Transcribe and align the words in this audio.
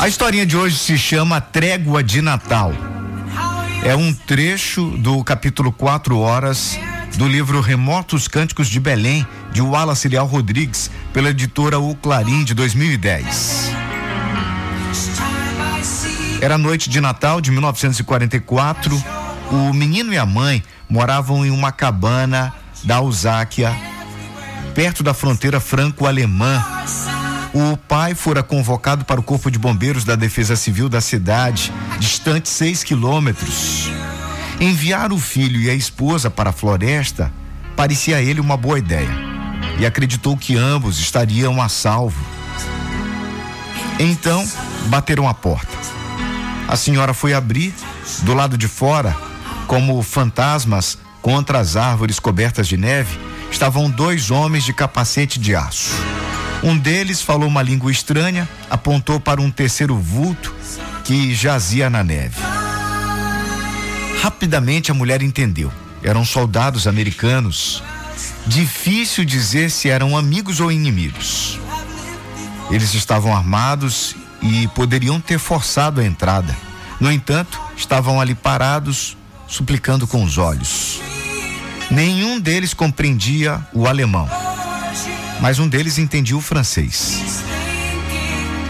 A 0.00 0.08
historinha 0.08 0.46
de 0.46 0.56
hoje 0.56 0.78
se 0.78 0.96
chama 0.96 1.40
Trégua 1.40 2.02
de 2.02 2.22
Natal. 2.22 2.72
É 3.84 3.94
um 3.94 4.12
trecho 4.12 4.90
do 4.98 5.22
capítulo 5.22 5.72
4 5.72 6.18
horas 6.18 6.78
do 7.16 7.26
livro 7.26 7.60
Remotos 7.60 8.28
Cânticos 8.28 8.68
de 8.68 8.78
Belém, 8.80 9.26
de 9.52 9.60
Wallace 9.60 10.08
Leal 10.08 10.26
Rodrigues, 10.26 10.90
pela 11.12 11.30
editora 11.30 11.78
O 11.78 11.94
Clarim 11.94 12.44
de 12.44 12.54
2010. 12.54 13.72
Era 16.40 16.56
noite 16.56 16.88
de 16.88 17.00
Natal 17.00 17.40
de 17.40 17.50
1944. 17.50 19.02
O 19.50 19.72
menino 19.72 20.12
e 20.12 20.18
a 20.18 20.26
mãe 20.26 20.62
moravam 20.88 21.44
em 21.44 21.50
uma 21.50 21.72
cabana 21.72 22.52
da 22.84 22.96
Alsácia, 22.96 23.74
perto 24.74 25.02
da 25.02 25.12
fronteira 25.12 25.58
franco-alemã. 25.58 26.64
O 27.54 27.76
pai 27.76 28.14
fora 28.14 28.42
convocado 28.42 29.04
para 29.04 29.18
o 29.18 29.22
Corpo 29.22 29.50
de 29.50 29.58
Bombeiros 29.58 30.04
da 30.04 30.14
Defesa 30.14 30.54
Civil 30.54 30.88
da 30.88 31.00
cidade, 31.00 31.72
distante 31.98 32.48
seis 32.48 32.84
quilômetros. 32.84 33.90
Enviar 34.60 35.12
o 35.12 35.18
filho 35.18 35.60
e 35.60 35.70
a 35.70 35.74
esposa 35.74 36.30
para 36.30 36.50
a 36.50 36.52
floresta 36.52 37.32
parecia 37.74 38.16
a 38.16 38.22
ele 38.22 38.40
uma 38.40 38.56
boa 38.56 38.78
ideia 38.78 39.10
e 39.78 39.86
acreditou 39.86 40.36
que 40.36 40.56
ambos 40.56 40.98
estariam 40.98 41.62
a 41.62 41.68
salvo. 41.68 42.22
Então, 43.98 44.46
bateram 44.86 45.28
a 45.28 45.34
porta. 45.34 45.76
A 46.68 46.76
senhora 46.76 47.14
foi 47.14 47.32
abrir, 47.32 47.72
do 48.22 48.34
lado 48.34 48.58
de 48.58 48.68
fora, 48.68 49.16
como 49.66 50.02
fantasmas 50.02 50.98
contra 51.22 51.58
as 51.58 51.76
árvores 51.76 52.18
cobertas 52.18 52.68
de 52.68 52.76
neve, 52.76 53.18
estavam 53.50 53.88
dois 53.90 54.30
homens 54.30 54.64
de 54.64 54.72
capacete 54.72 55.38
de 55.38 55.54
aço. 55.54 55.94
Um 56.62 56.76
deles 56.76 57.22
falou 57.22 57.48
uma 57.48 57.62
língua 57.62 57.90
estranha, 57.90 58.48
apontou 58.68 59.20
para 59.20 59.40
um 59.40 59.50
terceiro 59.50 59.96
vulto 59.96 60.54
que 61.04 61.34
jazia 61.34 61.88
na 61.88 62.02
neve. 62.02 62.40
Rapidamente 64.20 64.90
a 64.90 64.94
mulher 64.94 65.22
entendeu. 65.22 65.72
Eram 66.02 66.24
soldados 66.24 66.86
americanos. 66.86 67.82
Difícil 68.46 69.24
dizer 69.24 69.70
se 69.70 69.88
eram 69.88 70.16
amigos 70.16 70.60
ou 70.60 70.72
inimigos. 70.72 71.58
Eles 72.70 72.94
estavam 72.94 73.34
armados 73.34 74.16
e 74.42 74.68
poderiam 74.68 75.20
ter 75.20 75.38
forçado 75.38 76.00
a 76.00 76.04
entrada. 76.04 76.54
No 77.00 77.10
entanto, 77.10 77.60
estavam 77.76 78.20
ali 78.20 78.34
parados, 78.34 79.16
suplicando 79.46 80.06
com 80.06 80.24
os 80.24 80.36
olhos. 80.36 81.00
Nenhum 81.90 82.38
deles 82.38 82.74
compreendia 82.74 83.66
o 83.72 83.86
alemão, 83.86 84.28
mas 85.40 85.58
um 85.58 85.68
deles 85.68 85.98
entendia 85.98 86.36
o 86.36 86.40
francês. 86.40 87.42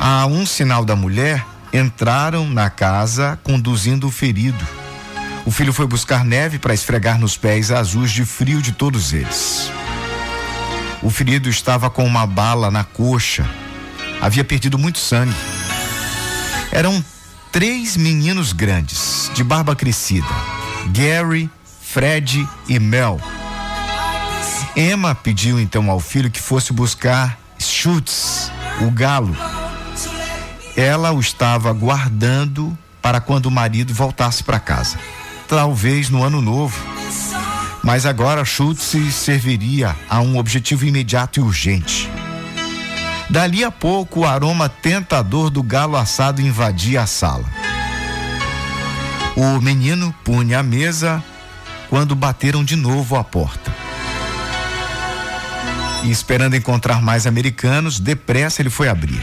A 0.00 0.26
um 0.26 0.46
sinal 0.46 0.84
da 0.84 0.94
mulher, 0.94 1.44
entraram 1.72 2.48
na 2.48 2.70
casa 2.70 3.38
conduzindo 3.42 4.06
o 4.06 4.10
ferido. 4.10 4.66
O 5.44 5.50
filho 5.50 5.72
foi 5.72 5.86
buscar 5.86 6.24
neve 6.24 6.58
para 6.58 6.74
esfregar 6.74 7.18
nos 7.18 7.36
pés 7.36 7.70
azuis 7.70 8.10
de 8.10 8.24
frio 8.24 8.60
de 8.60 8.72
todos 8.72 9.12
eles. 9.12 9.70
O 11.02 11.10
ferido 11.10 11.48
estava 11.48 11.88
com 11.88 12.04
uma 12.04 12.26
bala 12.26 12.70
na 12.70 12.84
coxa. 12.84 13.48
Havia 14.20 14.44
perdido 14.44 14.78
muito 14.78 14.98
sangue. 14.98 15.34
Eram 16.72 17.02
três 17.52 17.96
meninos 17.96 18.52
grandes, 18.52 19.30
de 19.34 19.42
barba 19.44 19.74
crescida: 19.74 20.26
Gary, 20.92 21.48
Fred 21.80 22.46
e 22.68 22.78
Mel. 22.78 23.20
Emma 24.80 25.12
pediu 25.12 25.58
então 25.58 25.90
ao 25.90 25.98
filho 25.98 26.30
que 26.30 26.40
fosse 26.40 26.72
buscar 26.72 27.36
Schutz, 27.58 28.48
o 28.80 28.92
galo. 28.92 29.36
Ela 30.76 31.10
o 31.10 31.18
estava 31.18 31.72
guardando 31.72 32.78
para 33.02 33.20
quando 33.20 33.46
o 33.46 33.50
marido 33.50 33.92
voltasse 33.92 34.44
para 34.44 34.60
casa. 34.60 34.96
Talvez 35.48 36.10
no 36.10 36.22
ano 36.22 36.40
novo. 36.40 36.80
Mas 37.82 38.06
agora 38.06 38.44
Schutz 38.44 38.94
serviria 39.10 39.96
a 40.08 40.20
um 40.20 40.38
objetivo 40.38 40.86
imediato 40.86 41.40
e 41.40 41.42
urgente. 41.42 42.08
Dali 43.28 43.64
a 43.64 43.72
pouco, 43.72 44.20
o 44.20 44.26
aroma 44.26 44.68
tentador 44.68 45.50
do 45.50 45.60
galo 45.60 45.96
assado 45.96 46.40
invadia 46.40 47.02
a 47.02 47.06
sala. 47.08 47.46
O 49.34 49.60
menino 49.60 50.14
punha 50.22 50.60
a 50.60 50.62
mesa 50.62 51.20
quando 51.90 52.14
bateram 52.14 52.62
de 52.62 52.76
novo 52.76 53.16
a 53.16 53.24
porta. 53.24 53.87
E 56.04 56.10
esperando 56.10 56.54
encontrar 56.54 57.02
mais 57.02 57.26
americanos, 57.26 57.98
depressa 57.98 58.62
ele 58.62 58.70
foi 58.70 58.88
abrir. 58.88 59.22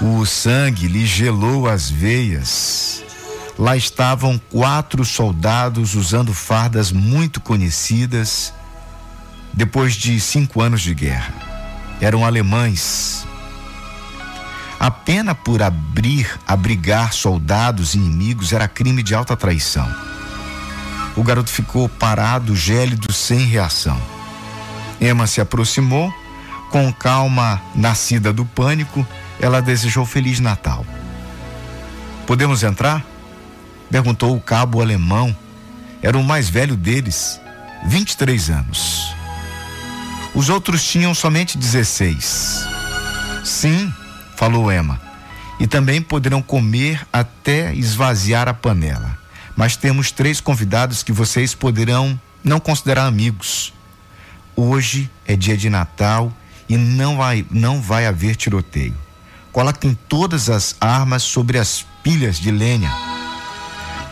O 0.00 0.24
sangue 0.24 0.86
lhe 0.86 1.06
gelou 1.06 1.68
as 1.68 1.90
veias. 1.90 3.02
Lá 3.58 3.76
estavam 3.76 4.40
quatro 4.50 5.04
soldados 5.04 5.94
usando 5.94 6.32
fardas 6.32 6.92
muito 6.92 7.40
conhecidas 7.40 8.52
depois 9.52 9.94
de 9.94 10.20
cinco 10.20 10.60
anos 10.60 10.82
de 10.82 10.94
guerra. 10.94 11.34
Eram 12.00 12.24
alemães. 12.24 13.26
A 14.78 14.88
pena 14.88 15.34
por 15.34 15.60
abrir, 15.60 16.30
abrigar 16.46 17.12
soldados 17.12 17.94
inimigos 17.94 18.52
era 18.52 18.68
crime 18.68 19.02
de 19.02 19.14
alta 19.16 19.36
traição. 19.36 19.92
O 21.16 21.22
garoto 21.24 21.50
ficou 21.50 21.88
parado, 21.88 22.54
gélido, 22.54 23.12
sem 23.12 23.40
reação. 23.40 24.00
Emma 25.00 25.26
se 25.26 25.40
aproximou, 25.40 26.12
com 26.70 26.92
calma 26.92 27.62
nascida 27.74 28.32
do 28.32 28.44
pânico, 28.44 29.06
ela 29.40 29.62
desejou 29.62 30.04
Feliz 30.04 30.40
Natal. 30.40 30.84
Podemos 32.26 32.62
entrar? 32.62 33.04
Perguntou 33.90 34.36
o 34.36 34.40
cabo 34.40 34.82
alemão. 34.82 35.34
Era 36.02 36.18
o 36.18 36.22
mais 36.22 36.48
velho 36.48 36.76
deles, 36.76 37.40
23 37.86 38.50
anos. 38.50 39.14
Os 40.34 40.48
outros 40.48 40.84
tinham 40.84 41.14
somente 41.14 41.56
16. 41.56 42.66
Sim, 43.44 43.92
falou 44.36 44.70
Emma. 44.70 45.00
E 45.58 45.66
também 45.66 46.00
poderão 46.00 46.40
comer 46.40 47.04
até 47.12 47.74
esvaziar 47.74 48.46
a 48.46 48.54
panela. 48.54 49.18
Mas 49.56 49.76
temos 49.76 50.12
três 50.12 50.40
convidados 50.40 51.02
que 51.02 51.10
vocês 51.10 51.54
poderão 51.54 52.20
não 52.44 52.60
considerar 52.60 53.06
amigos. 53.06 53.72
Hoje 54.60 55.08
é 55.24 55.36
dia 55.36 55.56
de 55.56 55.70
Natal 55.70 56.32
e 56.68 56.76
não 56.76 57.18
vai, 57.18 57.46
não 57.48 57.80
vai 57.80 58.06
haver 58.06 58.34
tiroteio. 58.34 58.96
Coloquem 59.52 59.96
todas 60.08 60.50
as 60.50 60.74
armas 60.80 61.22
sobre 61.22 61.58
as 61.58 61.86
pilhas 62.02 62.40
de 62.40 62.50
lenha. 62.50 62.92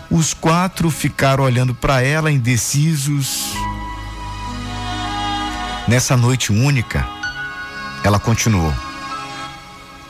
Os 0.08 0.32
quatro 0.32 0.88
ficaram 0.88 1.42
olhando 1.42 1.74
para 1.74 2.00
ela, 2.00 2.30
indecisos. 2.30 3.56
Nessa 5.88 6.16
noite 6.16 6.52
única, 6.52 7.04
ela 8.04 8.20
continuou. 8.20 8.72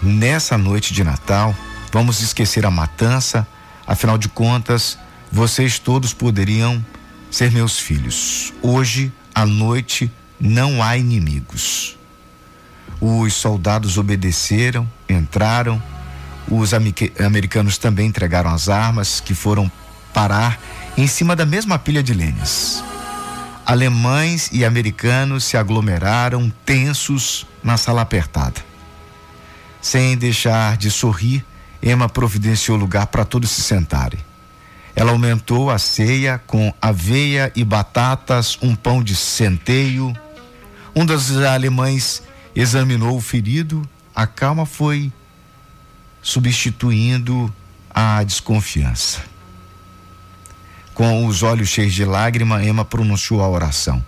Nessa 0.03 0.59
noite 0.59 0.93
de 0.93 1.03
Natal, 1.03 1.57
vamos 1.91 2.21
esquecer 2.21 2.67
a 2.67 2.71
matança, 2.71 3.49
afinal 3.87 4.19
de 4.19 4.29
contas, 4.29 4.99
vocês 5.33 5.79
todos 5.79 6.13
poderiam 6.13 6.85
ser 7.31 7.51
meus 7.51 7.79
filhos. 7.79 8.53
Hoje, 8.61 9.11
à 9.35 9.47
noite, 9.47 10.13
não 10.41 10.83
há 10.83 10.97
inimigos. 10.97 11.99
Os 13.01 13.35
soldados 13.35 13.99
obedeceram, 13.99 14.89
entraram. 15.09 15.83
Os 16.49 16.73
americanos 16.73 17.77
também 17.79 18.07
entregaram 18.07 18.51
as 18.51 18.69
armas, 18.69 19.21
que 19.21 19.35
foram 19.35 19.71
parar 20.15 20.59
em 20.97 21.07
cima 21.07 21.37
da 21.37 21.45
mesma 21.45 21.79
pilha 21.79 22.03
de 22.03 22.15
lenhas. 22.15 22.83
Alemães 23.67 24.49
e 24.53 24.65
americanos 24.65 25.45
se 25.45 25.57
aglomeraram 25.57 26.53
tensos 26.65 27.47
na 27.63 27.77
sala 27.77 28.03
apertada. 28.03 28.65
Sem 29.83 30.17
deixar 30.17 30.77
de 30.77 30.91
sorrir, 30.91 31.45
Emma 31.83 32.09
providenciou 32.09 32.77
lugar 32.77 33.09
para 33.09 33.25
todos 33.25 33.51
se 33.51 33.63
sentarem. 33.63 34.21
Ela 34.95 35.13
aumentou 35.13 35.71
a 35.71 35.79
ceia 35.79 36.41
com 36.47 36.73
aveia 36.81 37.53
e 37.55 37.63
batatas, 37.63 38.57
um 38.63 38.75
pão 38.75 39.03
de 39.03 39.15
centeio. 39.15 40.17
Um 40.99 41.05
dos 41.05 41.37
alemães 41.37 42.23
examinou 42.55 43.19
o 43.19 43.21
ferido. 43.21 43.87
A 44.15 44.27
calma 44.27 44.65
foi 44.65 45.13
substituindo 46.23 47.55
a 47.91 48.23
desconfiança. 48.25 49.21
Com 50.95 51.27
os 51.27 51.43
olhos 51.43 51.69
cheios 51.69 51.93
de 51.93 52.03
lágrima, 52.03 52.65
Emma 52.65 52.83
pronunciou 52.83 53.43
a 53.43 53.49
oração: 53.49 54.03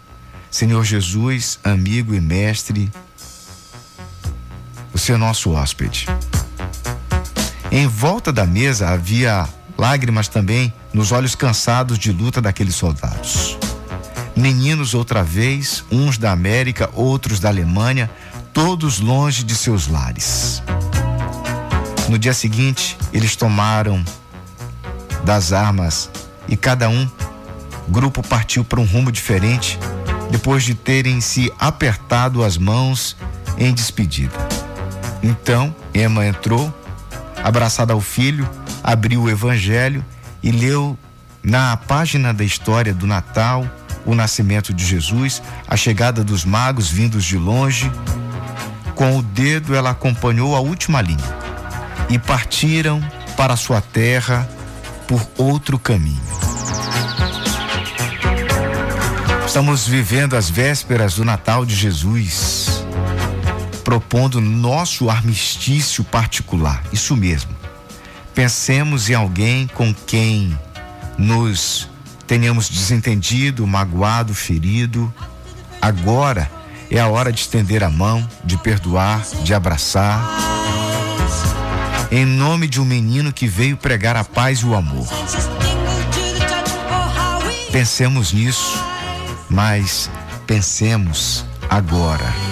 Senhor 0.50 0.82
Jesus, 0.82 1.58
amigo 1.62 2.14
e 2.14 2.22
mestre, 2.22 2.90
você 4.90 5.12
é 5.12 5.16
nosso 5.18 5.50
hóspede. 5.50 6.06
Em 7.70 7.86
volta 7.86 8.32
da 8.32 8.46
mesa 8.46 8.88
havia 8.88 9.46
lágrimas 9.76 10.26
também 10.26 10.72
nos 10.94 11.12
olhos 11.12 11.34
cansados 11.34 11.98
de 11.98 12.10
luta 12.10 12.40
daqueles 12.40 12.76
soldados. 12.76 13.58
Meninos 14.38 14.94
outra 14.94 15.24
vez, 15.24 15.84
uns 15.90 16.16
da 16.16 16.30
América, 16.30 16.88
outros 16.92 17.40
da 17.40 17.48
Alemanha, 17.48 18.08
todos 18.52 19.00
longe 19.00 19.42
de 19.42 19.52
seus 19.56 19.88
lares. 19.88 20.62
No 22.08 22.16
dia 22.16 22.32
seguinte, 22.32 22.96
eles 23.12 23.34
tomaram 23.34 24.04
das 25.24 25.52
armas 25.52 26.08
e 26.46 26.56
cada 26.56 26.88
um 26.88 27.10
grupo 27.88 28.22
partiu 28.22 28.64
para 28.64 28.78
um 28.78 28.84
rumo 28.84 29.10
diferente 29.10 29.76
depois 30.30 30.62
de 30.62 30.72
terem 30.72 31.20
se 31.20 31.52
apertado 31.58 32.44
as 32.44 32.56
mãos 32.56 33.16
em 33.58 33.74
despedida. 33.74 34.38
Então, 35.20 35.74
Emma 35.92 36.24
entrou, 36.24 36.72
abraçada 37.42 37.92
ao 37.92 38.00
filho, 38.00 38.48
abriu 38.84 39.22
o 39.22 39.28
evangelho 39.28 40.04
e 40.40 40.52
leu 40.52 40.96
na 41.42 41.76
página 41.76 42.32
da 42.32 42.44
história 42.44 42.94
do 42.94 43.04
Natal 43.04 43.68
o 44.08 44.14
nascimento 44.14 44.72
de 44.72 44.86
Jesus, 44.86 45.42
a 45.68 45.76
chegada 45.76 46.24
dos 46.24 46.42
magos 46.42 46.90
vindos 46.90 47.22
de 47.26 47.36
longe. 47.36 47.92
Com 48.94 49.18
o 49.18 49.22
dedo 49.22 49.74
ela 49.74 49.90
acompanhou 49.90 50.56
a 50.56 50.60
última 50.60 51.02
linha 51.02 51.36
e 52.08 52.18
partiram 52.18 53.02
para 53.36 53.54
sua 53.54 53.82
terra 53.82 54.48
por 55.06 55.20
outro 55.36 55.78
caminho. 55.78 56.22
Estamos 59.46 59.86
vivendo 59.86 60.36
as 60.36 60.48
vésperas 60.48 61.16
do 61.16 61.24
Natal 61.24 61.66
de 61.66 61.76
Jesus, 61.76 62.82
propondo 63.84 64.40
nosso 64.40 65.10
armistício 65.10 66.02
particular. 66.02 66.82
Isso 66.90 67.14
mesmo. 67.14 67.54
Pensemos 68.34 69.10
em 69.10 69.14
alguém 69.14 69.66
com 69.66 69.92
quem 69.92 70.58
nos 71.18 71.88
tenhamos 72.28 72.68
desentendido, 72.68 73.66
magoado, 73.66 74.32
ferido. 74.32 75.12
Agora 75.82 76.48
é 76.88 77.00
a 77.00 77.08
hora 77.08 77.32
de 77.32 77.40
estender 77.40 77.82
a 77.82 77.90
mão, 77.90 78.24
de 78.44 78.56
perdoar, 78.56 79.26
de 79.42 79.52
abraçar. 79.52 80.22
Em 82.12 82.24
nome 82.24 82.68
de 82.68 82.80
um 82.80 82.84
menino 82.84 83.32
que 83.32 83.48
veio 83.48 83.76
pregar 83.76 84.16
a 84.16 84.22
paz 84.22 84.60
e 84.60 84.66
o 84.66 84.76
amor. 84.76 85.08
Pensemos 87.72 88.32
nisso 88.32 88.78
mas 89.48 90.10
pensemos 90.46 91.44
agora. 91.68 92.47